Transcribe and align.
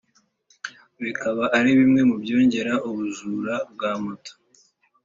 bikaba 1.03 1.43
ari 1.57 1.71
bimwe 1.79 2.01
mu 2.09 2.15
byongera 2.23 2.73
ubujura 2.87 3.55
bwa 3.71 3.91
moto 4.03 4.33